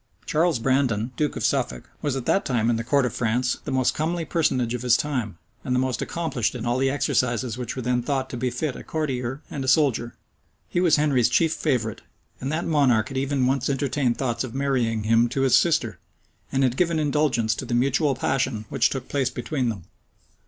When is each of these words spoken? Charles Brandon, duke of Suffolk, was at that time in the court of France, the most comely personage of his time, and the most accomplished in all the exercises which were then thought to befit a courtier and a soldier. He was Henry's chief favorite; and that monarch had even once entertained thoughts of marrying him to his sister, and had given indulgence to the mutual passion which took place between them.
Charles 0.25 0.57
Brandon, 0.57 1.11
duke 1.15 1.35
of 1.35 1.43
Suffolk, 1.43 1.87
was 2.01 2.15
at 2.15 2.25
that 2.25 2.43
time 2.43 2.71
in 2.71 2.75
the 2.75 2.83
court 2.83 3.05
of 3.05 3.13
France, 3.13 3.57
the 3.65 3.71
most 3.71 3.93
comely 3.93 4.25
personage 4.25 4.73
of 4.73 4.81
his 4.81 4.97
time, 4.97 5.37
and 5.63 5.75
the 5.75 5.79
most 5.79 6.01
accomplished 6.01 6.55
in 6.55 6.65
all 6.65 6.79
the 6.79 6.89
exercises 6.89 7.55
which 7.55 7.75
were 7.75 7.83
then 7.83 8.01
thought 8.01 8.27
to 8.31 8.35
befit 8.35 8.75
a 8.75 8.81
courtier 8.83 9.43
and 9.51 9.63
a 9.63 9.67
soldier. 9.67 10.15
He 10.69 10.81
was 10.81 10.95
Henry's 10.95 11.29
chief 11.29 11.53
favorite; 11.53 12.01
and 12.39 12.51
that 12.51 12.65
monarch 12.65 13.09
had 13.09 13.17
even 13.19 13.45
once 13.45 13.69
entertained 13.69 14.17
thoughts 14.17 14.43
of 14.43 14.55
marrying 14.55 15.03
him 15.03 15.29
to 15.29 15.41
his 15.41 15.55
sister, 15.55 15.99
and 16.51 16.63
had 16.63 16.77
given 16.77 16.97
indulgence 16.97 17.53
to 17.53 17.65
the 17.65 17.75
mutual 17.75 18.15
passion 18.15 18.65
which 18.69 18.89
took 18.89 19.07
place 19.07 19.29
between 19.29 19.69
them. 19.69 19.83